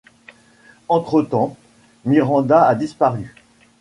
Entretemps, 0.89 1.55
Miranda 2.05 2.63
a 2.63 2.73
disparu. 2.73 3.27